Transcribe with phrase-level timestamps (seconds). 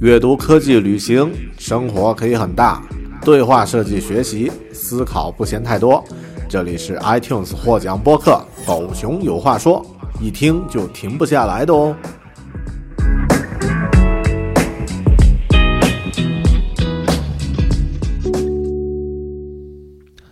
[0.00, 2.80] 阅读、科技、旅行，生活可以很大。
[3.24, 6.04] 对话设计、学习、思考不嫌太多。
[6.48, 9.84] 这里是 iTunes 获奖播客《狗熊有话说》，
[10.22, 11.96] 一听就停不下来的哦。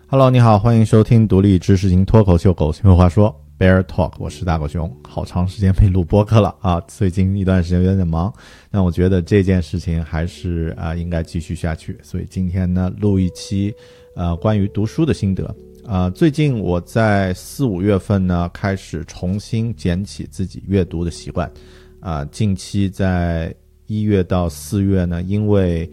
[0.06, 3.28] Hello，你好，欢迎收听独立知识型脱口秀《狗熊有话说》。
[3.58, 6.78] Bear Talk，我是大狗熊，好长时间没录播客了啊！
[6.86, 8.30] 最近一段时间有点忙，
[8.70, 13.74] 但我觉得这件事情还是啊应该继续下去，所以今天呢录一期，
[14.14, 16.10] 呃关于读书的心得啊。
[16.10, 21.50] 最近我在四五月份呢开始重新捡起自己阅读的习惯
[21.98, 22.22] 啊。
[22.26, 23.54] 近期在
[23.86, 25.90] 一月到四月呢，因为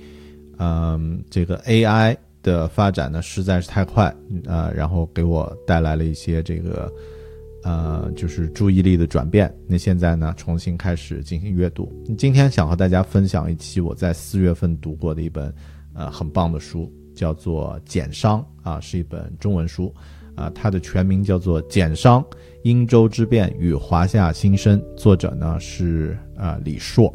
[0.57, 4.13] 嗯这个 AI 的发展呢实在是太快
[4.45, 6.91] 啊，然后给我带来了一些这个。
[7.63, 9.53] 呃，就是注意力的转变。
[9.67, 11.91] 那现在呢，重新开始进行阅读。
[12.17, 15.53] 今天想和大家分享一期我在四月份读过的一本，
[15.93, 19.93] 呃，很棒的书，叫做《简商》啊，是一本中文书，
[20.35, 22.23] 啊，它的全名叫做《简商：
[22.63, 27.13] 殷周之变与华夏新生》，作者呢是啊李硕。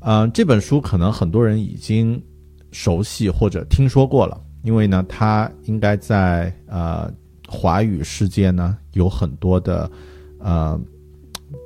[0.00, 2.22] 嗯，这本书可能很多人已经
[2.70, 7.12] 熟悉或者听说过了，因为呢，它应该在呃。
[7.52, 9.90] 华语世界呢，有很多的，
[10.38, 10.80] 呃，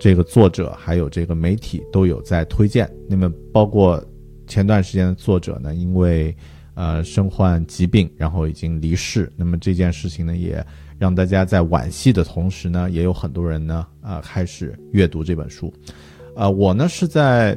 [0.01, 2.93] 这个作者还有这个媒体都有在推荐。
[3.09, 4.05] 那么，包括
[4.49, 6.37] 前段时间的作者呢，因为
[6.75, 9.33] 呃身患疾病，然后已经离世。
[9.37, 10.65] 那么这件事情呢，也
[10.99, 15.73] 让大家在惋惜的同时呢，也有很多人呢，啊，开始阅读这本书。
[16.35, 17.57] 呃，我呢是在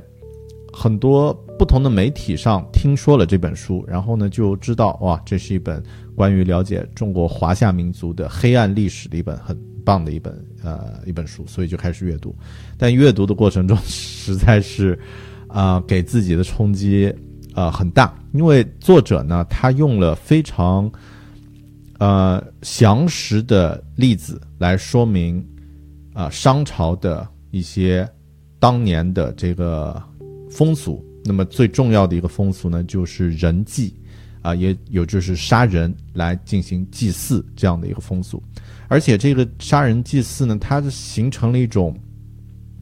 [0.72, 5.84] 很多不同的媒体上听说了这本书，然后呢就知道哇，这是一本。
[6.16, 12.34] 关于了解中国华夏民族的黑暗历史的一本很棒的一本呃一本书，所以就开始阅读。
[12.78, 14.98] 但阅读的过程中实在是，
[15.48, 17.14] 啊， 给自己的冲击
[17.54, 20.90] 啊很大，因为作者呢他用了非常
[22.00, 25.46] 呃详实的例子来说明
[26.14, 28.10] 啊商朝的一些
[28.60, 30.02] 当年的这个
[30.50, 31.06] 风俗。
[31.30, 33.94] 那么最重要的一个风俗呢，就是人祭。
[34.42, 38.42] 啊，也有就是杀人来进行祭祀这样的一个风俗，
[38.88, 41.94] 而且这个杀人祭祀呢，它是形成了一种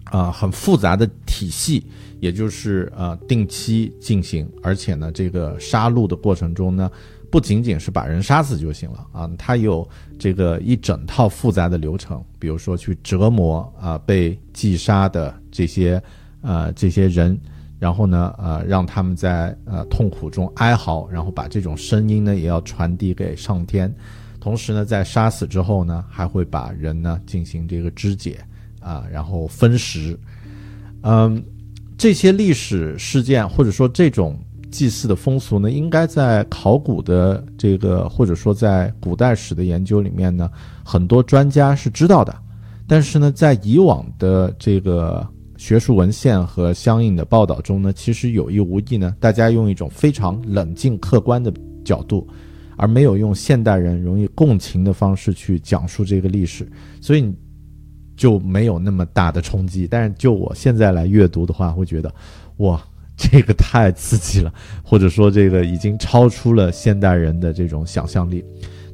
[0.03, 1.83] 啊很复杂的体系，
[2.19, 6.91] 也就是呃定期进行，而且呢，这个杀戮的过程中呢，
[7.31, 15.99] 不仅仅是把人杀死就行了啊，它有这个一整套复杂的流程，比如说去折磨啊被祭杀的这些
[16.41, 17.35] 呃这些人。
[17.79, 23.93] 然后呢，呃，让他们在呃痛苦中哀嚎，然后把这种声音呢也要传递给上天。
[24.39, 28.39] 同时呢，在杀死之后呢，还会把人呢进行这个肢解
[28.79, 30.17] 啊，然后分食。
[31.01, 31.43] 嗯，
[31.97, 34.39] 这些历史事件或者说这种
[34.71, 40.49] 祭祀的风俗呢，应该在考古的这个或者说在古代史的研究里面呢，
[40.83, 42.35] 很多专家是知道的。
[42.87, 45.27] 但是呢，在以往的这个。
[45.57, 51.51] 学术文献和相应的报道中呢，其实有意无意呢，大家用一种非常冷静客观的
[51.83, 52.27] 角度，
[52.75, 56.65] 而没有用现代人容易共情的方式去讲述这个历史，
[57.01, 57.33] 所以
[58.15, 59.87] 就没有那么大的冲击。
[59.87, 62.13] 但是就我现在来阅读的话，会觉得，
[62.57, 62.79] 哇，
[63.15, 64.53] 这个太刺激了，
[64.83, 68.45] 或者说这个已经超出了现代人的这种想象力。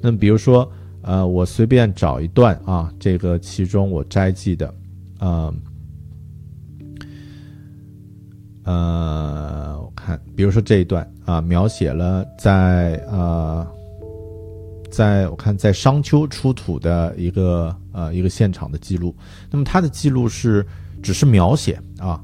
[0.01, 0.71] 那么比如说，
[1.01, 4.73] 呃，我随便找一段啊，这个其中我摘记的，
[5.19, 5.29] 嗯。
[5.29, 5.53] 呃，
[8.63, 13.67] 呃我看，比如说这一段啊，描写了在呃，
[14.89, 19.15] 在我看在商丘出土的一个呃一个现场的记录。
[19.51, 20.65] 那么它的记录是
[21.01, 22.21] 只是描写啊，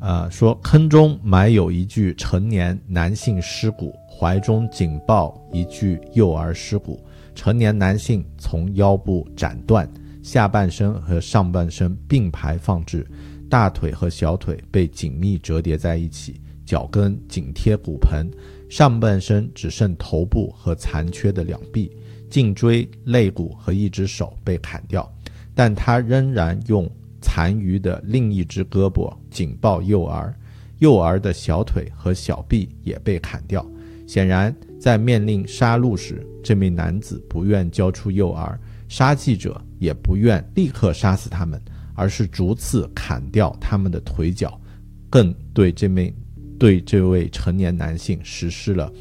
[0.00, 6.98] 呃，说坑中埋有一具成年男性尸骨，怀中紧抱一具幼儿尸骨，
[7.34, 9.86] 成年男性从腰部斩断，
[10.22, 13.06] 下半身和上半身并排放置。
[13.54, 18.28] 大腿和小腿被紧密折叠在一起，脚跟紧贴骨盆，
[18.68, 21.88] 上半身只剩头部和残缺的两臂，
[22.28, 25.08] 颈椎、肋骨和一只手被砍掉，
[25.54, 26.90] 但他仍然用
[27.20, 30.34] 残余的另一只胳膊紧抱幼儿，
[30.80, 33.64] 幼儿的小腿和小臂也被砍掉。
[34.04, 38.58] 显然，在面临杀戮时，这名男子不愿交出幼儿，
[38.88, 41.62] 杀记者也不愿立刻杀死他们。
[41.94, 44.60] 而是逐次砍掉他们的腿脚，
[45.08, 46.12] 更对这名
[46.58, 48.92] 对这位成年男性实施了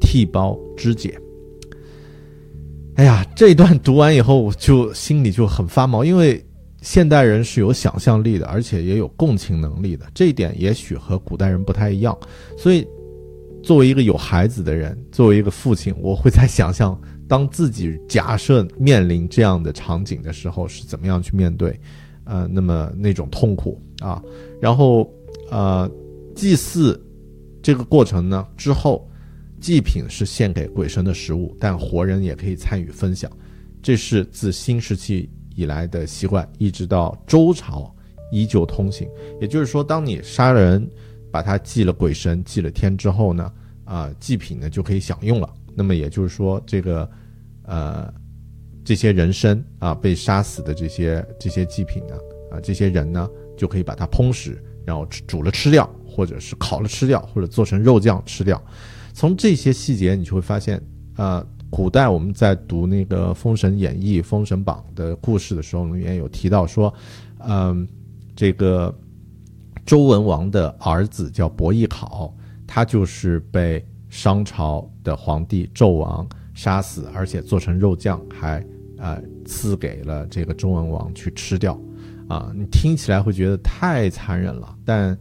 [0.00, 1.18] 剃包肢解。
[2.96, 6.42] 哎呀，这一段读完以后，我就心里就很发毛，因为
[6.80, 12.16] 现代人是有想象力的，而且也有共情能力的，这一点也许和古代人不太一样。
[12.56, 12.86] 所以，
[13.62, 16.98] 作为一个有孩子的人，作为一个父亲，我会在想象，
[17.28, 21.78] 当自己假设面临这样的场景的时候，是怎么样去面对，
[22.26, 24.22] 呃，那么那种痛苦啊。
[24.60, 25.10] 然后，
[25.50, 25.90] 呃，
[26.34, 27.02] 祭祀
[27.62, 29.08] 这个过程呢之后，
[29.60, 33.30] 祭品是献给鬼神的食物，但活人也可以参与分享。
[33.80, 35.30] 这是自新石器。
[35.58, 37.90] 以来的习惯，一直到周朝
[38.30, 39.08] 依旧通行。
[39.40, 40.86] 也就是说，当你杀人，
[41.30, 43.50] 把它祭了鬼神、祭了天之后呢，
[43.86, 45.48] 啊，祭品呢就可以享用了。
[45.74, 47.10] 那么也就是说，这个，
[47.62, 48.12] 呃，
[48.86, 52.14] 这些人参啊，被杀死的这些这些祭品呢，
[52.52, 58.62] 啊，这些人呢，就可以把它烹食，然后煮了吃掉，或者是烤了吃掉，或者做成肉酱吃掉。
[59.12, 60.80] 从这些细节，你就会发现，
[61.16, 61.44] 啊。
[61.68, 66.94] 古代我们在读那个《封神演义》《封神榜》的故事的时候，里面有提到说，
[67.40, 67.86] 嗯，
[68.36, 68.96] 这个
[69.84, 72.32] 周文王的儿子叫伯邑考，
[72.68, 78.64] 他就是被商朝的皇帝纣王杀死，而且做成肉酱，还
[78.98, 81.78] 啊赐给了这个周文王去吃掉。
[82.28, 85.16] 啊，你听起来会觉得太残忍了，但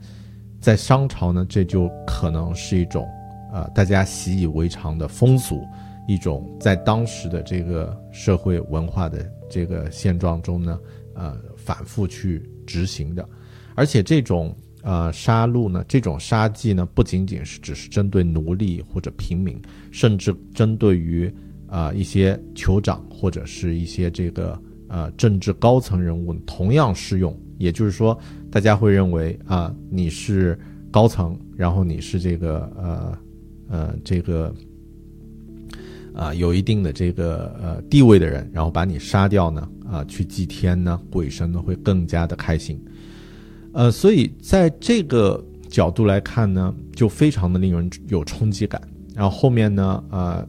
[0.59, 3.07] 在商朝呢，这就可能是一种
[3.53, 5.61] 啊大家习以为常的风俗。
[6.07, 10.79] 一种在当时的这个社会文化的这个现状中呢，
[11.15, 13.27] 呃，反复去执行的，
[13.73, 19.59] 而且这种呃杀戮呢，这种杀技呢，不仅仅是只是针对奴隶或者平民，
[19.91, 21.33] 甚至针对于
[21.75, 24.57] 啊一些酋长或者是一些这个
[24.87, 27.37] 呃政治高层人物同样适用。
[27.57, 28.17] 也就是说，
[28.49, 30.57] 大家会认为啊你是
[30.91, 33.17] 高层，然后你是这个呃
[33.69, 34.53] 呃这个。
[36.17, 42.81] 啊，有一定的这个呃地位的人，然后把你杀掉呢，啊，去祭天呢，鬼神呢会更加的开心，
[43.73, 48.81] 呃，所以在这个角度来看呢，就非常的令人有冲击感。
[49.13, 50.47] 然后后面呢，呃，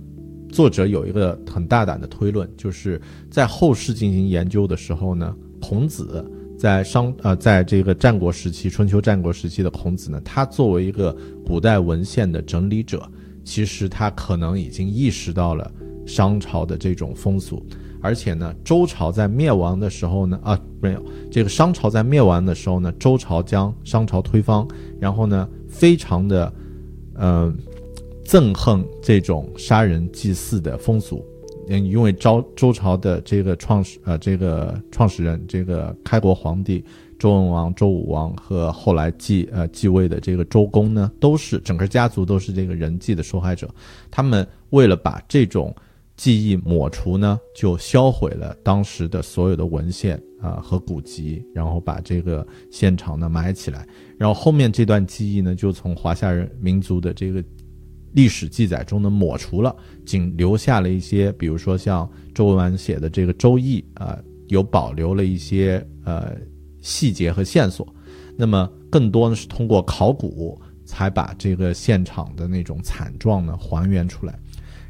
[0.56, 2.99] 作者有一个很大胆的推论，就是
[3.31, 6.25] 在后世进行研究的时候呢，孔子
[6.58, 11.14] 在商呃，在这个战国时期，春秋战国时期的孔子呢，他作为一个
[11.44, 13.06] 古代文献的整理者。
[13.44, 15.70] 其实他可能已经意识到了
[16.06, 17.62] 商朝的这种风俗，
[18.00, 24.67] 而且呢，周朝在灭亡的时候呢，啊，没有这个商朝在灭亡的时候呢，周朝将商朝推翻，
[24.99, 26.53] 然后呢，非常的，
[27.19, 27.55] 嗯，
[28.26, 31.25] 憎恨这种杀人祭祀的风俗，
[31.69, 36.84] 嗯，因为周周朝的这个创始呃这个创始人这个开国皇帝。
[37.19, 43.75] 周文王、周武王和后来继呃继位的这个周公呢，都是整个家族都是这个人祭的受害者。
[44.11, 45.75] 他们为了把这种
[46.14, 53.88] 记忆抹除呢，就销毁了当时的所有的文献啊和古籍，然后把这个现场呢埋起来。
[54.19, 57.43] 然后后面这段记忆呢，就从华夏人民族的这个
[58.16, 59.72] 历史记载中呢抹除了，
[60.04, 64.18] 仅留下了一些，比如说像周文王写的这个《周易》啊，
[64.48, 66.36] 有保留了一些呃。
[66.82, 67.84] 细节和线索，
[68.36, 74.38] 那么更多呢是通过考古才把这个现场的那种惨状呢还原出来。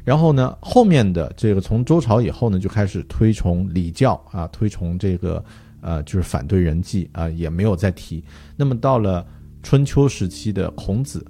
[0.05, 5.43] 然后呢，后面的这个从周朝以后呢，就开始推崇礼教啊，推崇这个
[5.81, 8.23] 呃，就是反对人祭啊，也没有再提。
[8.55, 9.25] 那么到了
[9.63, 11.25] 春秋时期的孔子，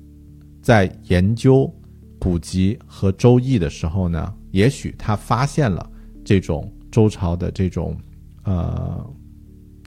[0.61, 1.74] 在研究
[2.19, 5.89] 古籍和周易的时候呢，也许他发现了
[6.24, 7.95] 这种周朝的这种
[8.43, 9.05] 呃。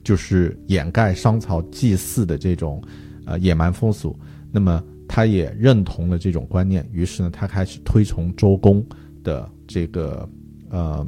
[0.03, 2.81] 就是掩盖商朝祭祀的这种，
[3.27, 4.17] 呃野蛮风俗，
[4.51, 8.83] 那么他也认同了这种观念，于是呢，他开始推崇周公
[9.23, 10.27] 的这个，
[10.71, 11.05] 呃，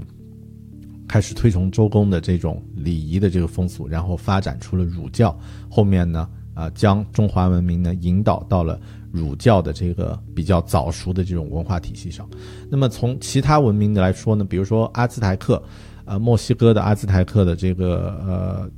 [1.08, 5.36] 开始推崇周公的这种礼仪的这个风俗，然后发展出了儒教，
[5.72, 8.80] 后面呢，啊，将中华文明呢引导到了
[9.14, 12.28] 儒教的这个比较早熟的这种文化体系上。
[12.70, 15.64] 那么从其他文明的来说呢，比如说阿兹台克，
[16.04, 18.70] 呃，墨西哥的阿兹台克的这个，呃。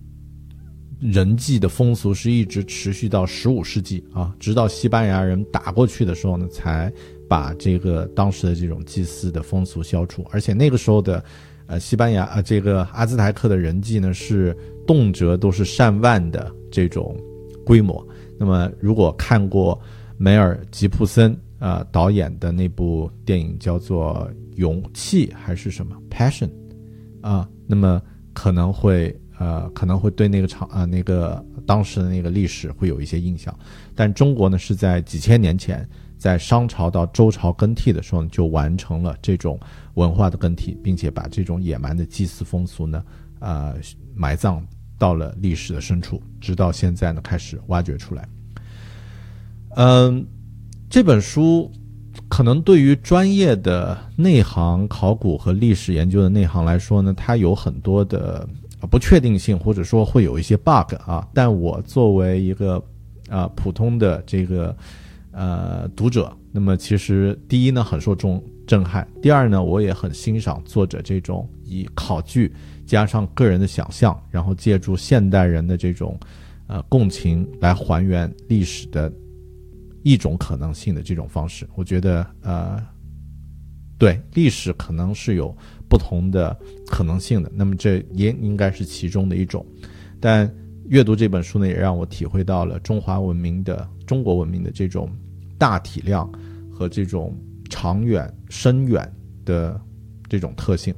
[1.02, 6.92] 人祭的风俗是一直持续到十五世纪啊，直到西班牙人打过去的时候呢，才
[7.28, 10.26] 把这个当时的这种祭祀的风俗消除。
[10.32, 11.24] 而且那个时候的，
[11.68, 17.16] 呃，西班牙啊，这个阿兹台克的人祭呢，是动辄都是上万的这种
[17.66, 18.04] 规模。
[18.40, 19.80] 那么，如果看过
[20.18, 26.50] 梅尔吉普森啊导演的那部电影叫做《勇气》还是什么《Passion》
[27.28, 28.02] 啊，那么
[28.34, 29.16] 可能会。
[29.38, 33.54] 呃，可能会对那个场啊，那个当时的那个历史会有一些印象，
[33.94, 35.86] 但中国呢是在几千年前，
[36.18, 39.60] 在商朝到周朝更替的时候就完成了这种
[39.96, 43.04] 文化的更替，并且把这种野蛮的祭祀风俗呢，
[43.40, 43.76] 呃，
[44.14, 44.66] 埋葬
[44.98, 48.26] 到了历史的深处，直到现在呢开始挖掘出来。
[49.78, 50.26] 嗯，
[50.90, 51.70] 这本书
[52.30, 58.48] 可能对于专业的内行考古和历史研究的内行来说呢，它有很多的
[58.90, 61.28] 不确定性，或者说会有一些 bug 啊。
[61.34, 62.82] 但我作为一个
[63.30, 64.74] 啊普通的这个
[65.34, 72.54] 呃读者，那么其实第一呢很受重震撼，第二呢我也很欣赏作者这种以考据
[72.86, 76.18] 加上个人的想象，然后借助现代人的这种
[76.68, 79.12] 呃共情来还原历史的。
[80.06, 82.80] 一种可能性的这种方式，我觉得呃，
[83.98, 85.52] 对历史可能是有
[85.90, 89.66] 不同的可能性的，那么这也应该是其中的一种。
[90.20, 90.48] 但
[90.90, 95.10] 阅读这本书呢，也让我体会到了中华文明的中国文明的这种
[95.58, 96.32] 大体量
[96.72, 97.36] 和这种
[97.68, 99.12] 长远深远
[99.44, 99.82] 的
[100.30, 100.94] 这种特性。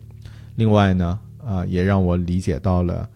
[0.58, 3.10] 另外呢，啊，也让我理解到了，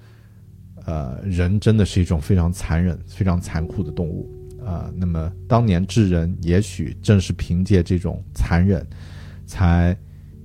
[0.86, 4.32] 呃，人真的是一种非常残忍、非常残酷的动物。
[4.66, 8.86] 啊，那么当年智人也许正是凭借这种残忍，
[9.46, 9.98] 才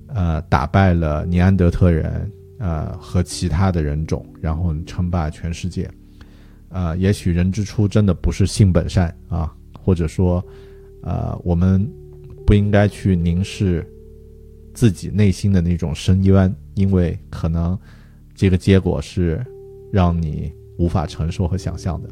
[0.07, 5.89] 呃打败了尼安德特人，呃和其他的人种，然后称霸全世界。
[6.69, 10.45] 啊，也许人之初真的不是性本善啊，或者说，
[11.01, 11.89] 呃，我们
[12.45, 13.87] 不应该去凝视
[14.73, 17.77] 自己内心的那种深渊，因为可能
[18.35, 19.41] 这个结果是
[19.93, 22.09] 让你无法承受和想象的。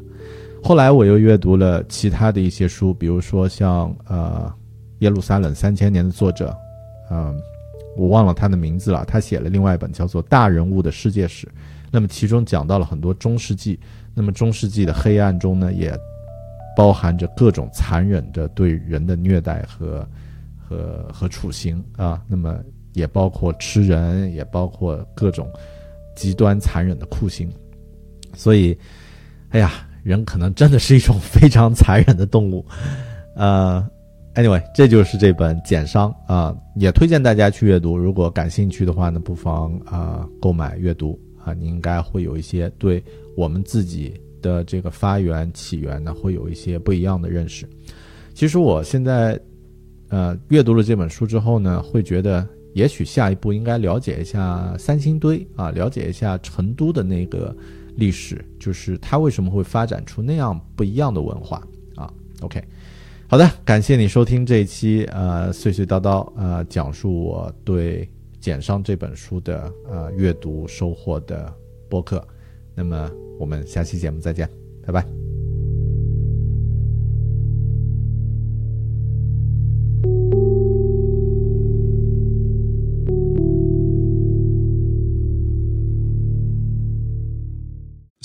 [0.66, 4.52] 后来我又阅读了其他的一些书，比如说像呃
[4.98, 6.52] 《耶路撒冷三千年》的作者，
[7.08, 7.40] 嗯，
[7.96, 9.04] 我忘了他的名字了。
[9.04, 11.46] 他写了另外一本叫做《大人物的世界史》，
[11.88, 13.78] 那么其中讲到了很多中世纪。
[14.12, 15.96] 那么中世纪的黑暗中呢，也
[16.76, 20.04] 包含着各种残忍的对人的虐待和
[20.58, 22.20] 和和处刑啊。
[22.26, 22.58] 那么
[22.92, 25.48] 也包括吃人，也包括各种
[26.16, 27.48] 极端残忍的酷刑。
[28.34, 28.76] 所以，
[29.50, 29.85] 哎呀。
[30.06, 32.64] 人可能真的是一种非常残忍的动物，
[33.34, 33.84] 呃
[34.36, 37.98] ，anyway，这就是这本《简伤》啊，也推荐大家去阅读。
[37.98, 43.02] 如果感兴趣的话呢，不妨啊购买阅读啊，你应该会有一些对
[43.36, 47.68] 我们自己的这个发源起源呢，会有一些不一样的认识。
[48.32, 49.36] 其实我现在
[50.08, 57.52] 呃阅读了这本书之后呢，会觉得也许下一步应该了解一下三星堆啊，了解一下成都的那个。
[57.96, 61.62] 历史就是它为什么会发展出那样不一样的文化
[61.94, 62.62] 啊？OK，
[63.26, 68.04] 好的，感谢你收听这一期呃碎碎叨叨呃讲述我对
[68.38, 71.52] 《简商》这本书的呃阅读收获的
[71.88, 72.26] 播客。
[72.74, 73.10] 那么
[73.40, 74.48] 我们下期节目再见，
[74.84, 75.25] 拜拜。